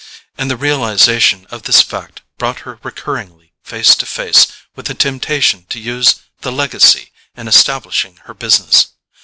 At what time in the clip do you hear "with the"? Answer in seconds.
4.75-4.95